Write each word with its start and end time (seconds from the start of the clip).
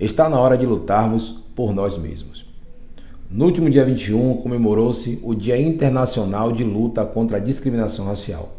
Está 0.00 0.28
na 0.28 0.38
hora 0.38 0.56
de 0.56 0.64
lutarmos 0.64 1.42
por 1.56 1.74
nós 1.74 1.98
mesmos. 1.98 2.46
No 3.28 3.46
último 3.46 3.68
dia 3.68 3.84
21 3.84 4.36
comemorou-se 4.36 5.18
o 5.24 5.34
Dia 5.34 5.60
Internacional 5.60 6.52
de 6.52 6.62
Luta 6.62 7.04
contra 7.04 7.38
a 7.38 7.40
Discriminação 7.40 8.06
Racial. 8.06 8.54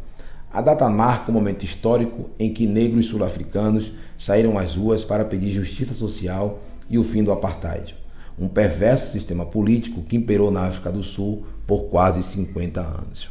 A 0.51 0.61
data 0.61 0.89
marca 0.89 1.31
um 1.31 1.33
momento 1.33 1.63
histórico 1.63 2.29
em 2.37 2.53
que 2.53 2.67
negros 2.67 3.05
sul-africanos 3.05 3.89
saíram 4.19 4.57
às 4.57 4.75
ruas 4.75 5.05
para 5.05 5.23
pedir 5.23 5.51
justiça 5.51 5.93
social 5.93 6.59
e 6.89 6.97
o 6.97 7.05
fim 7.05 7.23
do 7.23 7.31
apartheid, 7.31 7.95
um 8.37 8.49
perverso 8.49 9.13
sistema 9.13 9.45
político 9.45 10.01
que 10.01 10.17
imperou 10.17 10.51
na 10.51 10.67
África 10.67 10.91
do 10.91 11.03
Sul 11.03 11.45
por 11.65 11.83
quase 11.83 12.21
50 12.21 12.81
anos. 12.81 13.29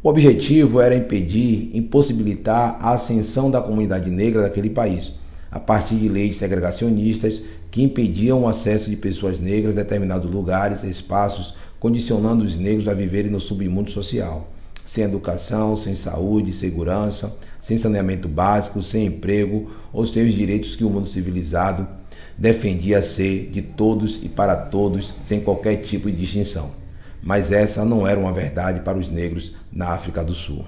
O 0.00 0.08
objetivo 0.08 0.80
era 0.80 0.94
impedir, 0.94 1.76
impossibilitar 1.76 2.78
a 2.80 2.92
ascensão 2.92 3.50
da 3.50 3.60
comunidade 3.60 4.08
negra 4.10 4.42
daquele 4.42 4.70
país 4.70 5.23
a 5.54 5.60
partir 5.60 5.94
de 5.94 6.08
leis 6.08 6.36
segregacionistas 6.36 7.40
que 7.70 7.80
impediam 7.80 8.42
o 8.42 8.48
acesso 8.48 8.90
de 8.90 8.96
pessoas 8.96 9.38
negras 9.38 9.78
a 9.78 9.82
determinados 9.82 10.28
lugares, 10.28 10.82
espaços, 10.82 11.54
condicionando 11.78 12.44
os 12.44 12.56
negros 12.56 12.88
a 12.88 12.92
viverem 12.92 13.30
no 13.30 13.40
submundo 13.40 13.92
social, 13.92 14.50
sem 14.84 15.04
educação, 15.04 15.76
sem 15.76 15.94
saúde, 15.94 16.52
segurança, 16.52 17.36
sem 17.62 17.78
saneamento 17.78 18.28
básico, 18.28 18.82
sem 18.82 19.06
emprego 19.06 19.70
ou 19.92 20.04
sem 20.04 20.26
os 20.26 20.34
direitos 20.34 20.74
que 20.74 20.84
o 20.84 20.90
mundo 20.90 21.06
civilizado 21.06 21.86
defendia 22.36 23.00
ser 23.00 23.48
de 23.52 23.62
todos 23.62 24.18
e 24.24 24.28
para 24.28 24.56
todos, 24.56 25.14
sem 25.28 25.40
qualquer 25.40 25.76
tipo 25.76 26.10
de 26.10 26.16
distinção. 26.16 26.72
Mas 27.22 27.52
essa 27.52 27.84
não 27.84 28.06
era 28.06 28.18
uma 28.18 28.32
verdade 28.32 28.80
para 28.80 28.98
os 28.98 29.08
negros 29.08 29.54
na 29.72 29.90
África 29.90 30.22
do 30.24 30.34
Sul. 30.34 30.64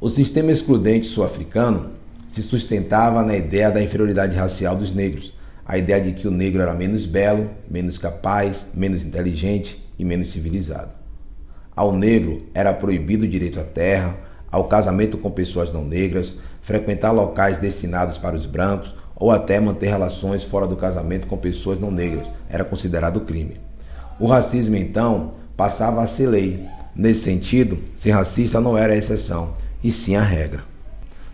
O 0.00 0.08
sistema 0.08 0.50
excludente 0.50 1.06
sul-africano 1.06 1.90
se 2.30 2.42
sustentava 2.42 3.22
na 3.22 3.36
ideia 3.36 3.70
da 3.70 3.82
inferioridade 3.82 4.36
racial 4.36 4.76
dos 4.76 4.94
negros, 4.94 5.36
a 5.64 5.76
ideia 5.76 6.00
de 6.00 6.12
que 6.12 6.26
o 6.26 6.30
negro 6.30 6.62
era 6.62 6.74
menos 6.74 7.04
belo, 7.04 7.50
menos 7.70 7.98
capaz, 7.98 8.66
menos 8.74 9.04
inteligente 9.04 9.84
e 9.98 10.04
menos 10.04 10.30
civilizado. 10.30 10.90
Ao 11.76 11.92
negro 11.92 12.46
era 12.54 12.72
proibido 12.72 13.24
o 13.24 13.28
direito 13.28 13.60
à 13.60 13.64
terra, 13.64 14.16
ao 14.50 14.64
casamento 14.64 15.18
com 15.18 15.30
pessoas 15.30 15.72
não 15.72 15.84
negras, 15.84 16.38
frequentar 16.62 17.12
locais 17.12 17.58
destinados 17.58 18.18
para 18.18 18.36
os 18.36 18.46
brancos 18.46 18.94
ou 19.14 19.30
até 19.30 19.58
manter 19.58 19.88
relações 19.88 20.42
fora 20.42 20.66
do 20.66 20.76
casamento 20.76 21.26
com 21.26 21.36
pessoas 21.36 21.78
não 21.78 21.90
negras 21.90 22.28
era 22.48 22.64
considerado 22.64 23.20
crime. 23.22 23.56
O 24.18 24.26
racismo, 24.26 24.74
então, 24.76 25.34
passava 25.56 26.02
a 26.02 26.06
ser 26.06 26.28
lei. 26.28 26.64
Nesse 26.94 27.22
sentido, 27.22 27.78
ser 27.96 28.12
racista 28.12 28.60
não 28.60 28.76
era 28.76 28.92
a 28.92 28.96
exceção, 28.96 29.54
e 29.82 29.92
sim 29.92 30.16
a 30.16 30.22
regra. 30.22 30.62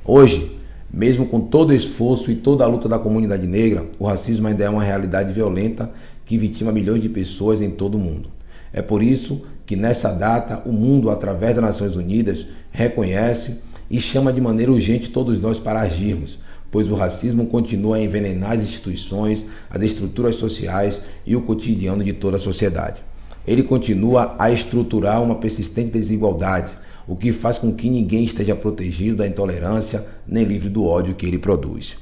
Hoje, 0.04 0.58
mesmo 0.94 1.26
com 1.26 1.40
todo 1.40 1.70
o 1.70 1.74
esforço 1.74 2.30
e 2.30 2.36
toda 2.36 2.62
a 2.62 2.68
luta 2.68 2.88
da 2.88 3.00
comunidade 3.00 3.48
negra, 3.48 3.84
o 3.98 4.06
racismo 4.06 4.46
ainda 4.46 4.62
é 4.62 4.70
uma 4.70 4.84
realidade 4.84 5.32
violenta 5.32 5.90
que 6.24 6.38
vitima 6.38 6.70
milhões 6.70 7.02
de 7.02 7.08
pessoas 7.08 7.60
em 7.60 7.68
todo 7.68 7.96
o 7.96 7.98
mundo. 7.98 8.28
É 8.72 8.80
por 8.80 9.02
isso 9.02 9.42
que 9.66 9.74
nessa 9.74 10.12
data 10.12 10.62
o 10.64 10.72
mundo, 10.72 11.10
através 11.10 11.56
das 11.56 11.64
Nações 11.64 11.96
Unidas, 11.96 12.46
reconhece 12.70 13.60
e 13.90 13.98
chama 13.98 14.32
de 14.32 14.40
maneira 14.40 14.70
urgente 14.70 15.10
todos 15.10 15.40
nós 15.40 15.58
para 15.58 15.80
agirmos, 15.80 16.38
pois 16.70 16.88
o 16.88 16.94
racismo 16.94 17.46
continua 17.46 17.96
a 17.96 18.00
envenenar 18.00 18.52
as 18.52 18.62
instituições, 18.62 19.44
as 19.68 19.82
estruturas 19.82 20.36
sociais 20.36 21.00
e 21.26 21.34
o 21.34 21.42
cotidiano 21.42 22.04
de 22.04 22.12
toda 22.12 22.36
a 22.36 22.40
sociedade. 22.40 23.02
Ele 23.44 23.64
continua 23.64 24.36
a 24.38 24.48
estruturar 24.52 25.20
uma 25.20 25.34
persistente 25.34 25.90
desigualdade, 25.90 26.70
o 27.06 27.16
que 27.16 27.32
faz 27.32 27.58
com 27.58 27.72
que 27.72 27.90
ninguém 27.90 28.24
esteja 28.24 28.54
protegido 28.54 29.16
da 29.16 29.26
intolerância 29.26 30.06
nem 30.26 30.44
livre 30.44 30.68
do 30.68 30.84
ódio 30.84 31.14
que 31.14 31.26
ele 31.26 31.38
produz. 31.38 31.96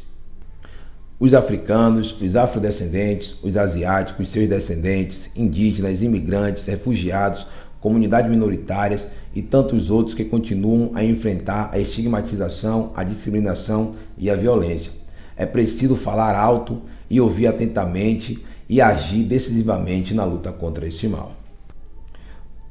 Os 1.18 1.34
africanos, 1.34 2.20
os 2.20 2.34
afrodescendentes, 2.34 3.38
os 3.42 3.56
asiáticos, 3.56 4.28
seus 4.28 4.48
descendentes, 4.48 5.30
indígenas, 5.36 6.02
imigrantes, 6.02 6.66
refugiados, 6.66 7.46
comunidades 7.80 8.30
minoritárias 8.30 9.06
e 9.34 9.40
tantos 9.40 9.90
outros 9.90 10.14
que 10.14 10.24
continuam 10.24 10.90
a 10.94 11.04
enfrentar 11.04 11.70
a 11.72 11.78
estigmatização, 11.78 12.92
a 12.96 13.04
discriminação 13.04 13.94
e 14.18 14.30
a 14.30 14.34
violência. 14.34 14.92
É 15.36 15.46
preciso 15.46 15.96
falar 15.96 16.36
alto 16.36 16.82
e 17.08 17.20
ouvir 17.20 17.46
atentamente 17.46 18.44
e 18.68 18.80
agir 18.80 19.24
decisivamente 19.24 20.14
na 20.14 20.24
luta 20.24 20.50
contra 20.50 20.86
esse 20.86 21.06
mal. 21.06 21.41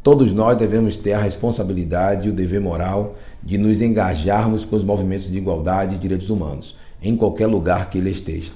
Todos 0.03 0.33
nós 0.33 0.57
devemos 0.57 0.97
ter 0.97 1.13
a 1.13 1.21
responsabilidade 1.21 2.27
e 2.27 2.31
o 2.31 2.33
dever 2.33 2.59
moral 2.59 3.17
de 3.43 3.55
nos 3.55 3.79
engajarmos 3.79 4.65
com 4.65 4.75
os 4.75 4.83
movimentos 4.83 5.29
de 5.29 5.37
igualdade 5.37 5.93
e 5.93 5.99
direitos 5.99 6.31
humanos, 6.31 6.75
em 7.03 7.15
qualquer 7.15 7.45
lugar 7.45 7.87
que 7.91 7.99
ele 7.99 8.09
esteja. 8.09 8.51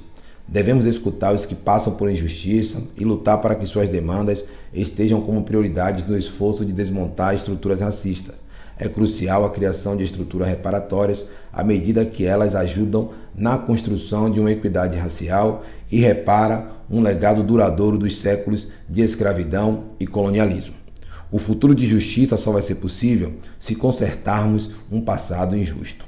Devemos 0.48 0.88
escutar 0.88 1.36
os 1.36 1.46
que 1.46 1.54
passam 1.54 1.94
por 1.94 2.10
injustiça 2.10 2.82
e 2.98 3.06
lutar 3.06 3.42
para 3.42 3.54
que 3.54 3.68
suas 3.68 3.92
demandas 3.92 4.44
estejam 4.74 5.22
como 5.22 5.44
prioridades 5.44 6.08
no 6.08 6.18
esforço 6.18 6.66
de 6.66 6.74
desmontar 6.74 7.36
estruturas 7.36 7.80
racistas. 7.80 8.34
É 8.76 8.90
crucial 8.90 9.46
a 9.46 9.52
criação 9.52 9.96
de 9.96 10.04
estruturas 10.04 10.48
reparatórias 10.48 11.24
à 11.54 11.64
medida 11.64 12.04
que 12.06 12.26
elas 12.26 12.56
ajudam 12.56 13.12
na 13.36 13.56
construção 13.56 14.32
de 14.32 14.40
uma 14.40 14.52
equidade 14.52 14.98
racial 14.98 15.64
e 15.92 16.00
repara 16.00 16.72
um 16.90 17.02
legado 17.02 17.44
duradouro 17.44 18.00
dos 18.00 18.18
séculos 18.18 18.72
de 18.90 19.04
escravidão 19.04 19.84
e 20.00 20.08
colonialismo. 20.08 20.85
O 21.32 21.40
futuro 21.40 21.74
de 21.74 21.86
justiça 21.86 22.38
só 22.38 22.52
vai 22.52 22.62
ser 22.62 22.76
possível 22.76 23.34
se 23.60 23.76
consertarmos 23.76 24.72
um 24.92 25.02
passado 25.02 25.58
injusto. 25.58 26.06